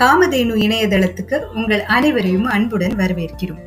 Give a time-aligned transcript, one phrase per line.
[0.00, 3.62] காமதேனு இணையதளத்துக்கு உங்கள் அனைவரையும் அன்புடன் வரவேற்கிறோம்.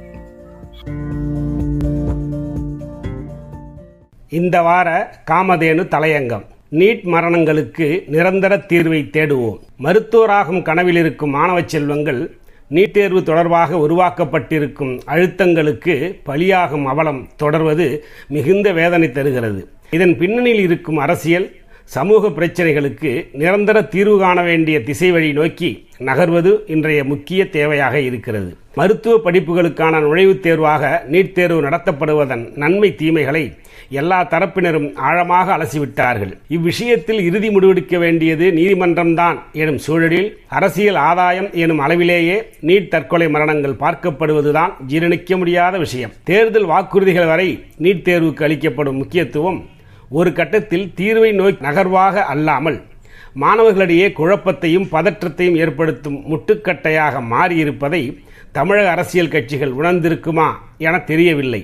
[4.29, 6.44] இந்த வார காமதேனு தலையங்கம்.
[6.71, 9.57] நீட் மரணங்களுக்கு நிரந்தர தீர்வை தேடுவோம்.
[9.84, 12.38] மருத்துவராகும் கனவில் இருக்கும் மாணவ செல்வங்கள்
[12.70, 19.70] நீட் தேர்வு தொடர்பாக உருவாக்கப்பட்டிருக்கும் அழுத்தங்களுக்கு பலியாகும் அவலம் தொடர்வது மிகுந்த வேதனை தருகிறது.
[19.89, 21.58] இதன் பின்னணியில் இருக்கும் அரசியல்
[21.94, 25.70] சமூக பிரச்சனைகளுக்கு நிரந்தர தீர்வு காண வேண்டிய திசை வழி நோக்கி
[26.07, 28.49] நகர்வது இன்றைய முக்கிய தேவையாக இருக்கிறது.
[28.75, 33.43] மருத்துவ படிப்புகளுக்கான நுழைவுத் தேர்வாக நீட் தேர்வு நடத்தப்படுவதன் நன்மை தீமைகளை
[33.89, 36.34] எல்லா தரப்பினரும் ஆழமாக அலசிவிட்டார்கள்.
[36.48, 44.76] இவ்விஷயத்தில் இறுதி முடிவெடுக்க வேண்டியது நீதிமன்றம்தான் எனும் சூழலில் அரசியல் ஆதாயம் எனும் அளவிலேயே நீட் தற்கொலை மரணங்கள் பார்க்கப்படுவதுதான்
[44.87, 46.13] ஜீரணிக்க முடியாத விஷயம்.
[46.23, 47.49] தேர்தல் வாக்குறுதிகள் வரை
[47.81, 49.59] நீட் தேர்வுக்கு அளிக்கப்படும் முக்கியத்துவம்
[50.12, 52.77] ஒரு கட்டத்தில் தீர்வை நோக்கி நகர்வாக அல்லாமல்
[53.41, 58.01] மாணவர்களிடையே குழப்பத்தையும் பதற்றத்தையும் ஏற்படுத்தும் முட்டுக்கட்டையாக மாறியிருப்பதை
[58.51, 61.62] தமிழக அரசியல் கட்சிகள் உணர்ந்திருக்குமா என தெரியவில்லை.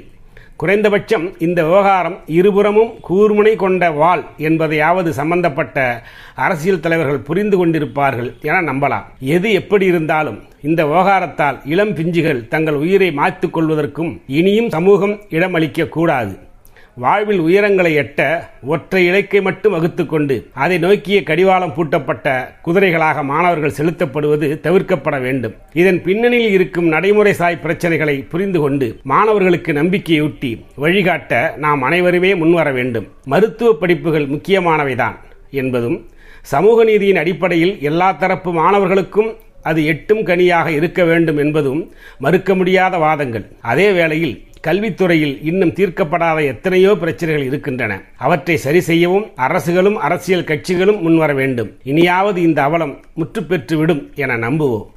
[0.57, 6.03] குறைந்தபட்சம் இந்த விவகாரம் இருபுறமும் கூர்முனை கொண்ட வாள் என்பதையாவது சம்பந்தப்பட்ட
[6.35, 9.05] அரசியல் தலைவர்கள் புரிந்து கொண்டிருப்பார்கள் என நம்பலாம்.
[9.19, 16.35] எது எப்படி இருந்தாலும் இந்த விவகாரத்தால் இளம் பிஞ்சுகள் தங்கள் உயிரை மாய்த்துக் கொள்வதற்கும் இனியும் சமூகம் இடமளிக்க கூடாது.
[17.03, 18.19] வாழ்வில் உயரங்களை எட்ட
[18.73, 22.27] ஒற்றை இலக்கை மட்டும் வகுத்துக்கொண்டு அதை நோக்கிய கடிவாளம் பூட்டப்பட்ட
[22.65, 25.55] குதிரைகளாக மாணவர்கள் செலுத்தப்படுவது தவிர்க்கப்பட வேண்டும்.
[25.81, 33.07] இதன் பின்னணியில் இருக்கும் நடைமுறை சாய் பிரச்சனைகளை புரிந்து கொண்டு மாணவர்களுக்கு நம்பிக்கையூட்டி வழிகாட்ட நாம் அனைவருமே முன்வர வேண்டும்.
[33.33, 35.17] மருத்துவ படிப்புகள் முக்கியமானவைதான்
[35.61, 35.99] என்பதும்
[36.53, 39.31] சமூக நீதியின் அடிப்படையில் எல்லா தரப்பு மாணவர்களுக்கும்
[39.69, 41.79] அது எட்டும் கனியாக இருக்க வேண்டும் என்பதும்
[42.23, 43.45] மறுக்க முடியாத வாதங்கள்.
[43.71, 44.35] அதே வேளையில்
[44.67, 48.01] கல்வித்துறையில் இன்னும் தீர்க்கப்படாத எத்தனையோ பிரச்சனைகள் இருக்கின்றன.
[48.17, 51.71] அவற்றை சரி செய்யவும் அரசுகளும் அரசியல் கட்சிகளும் முன்வர வேண்டும்.
[51.83, 54.93] இனியாவது இந்த அவலம் முற்று பெற்றுவிடும் என நம்புவோம்.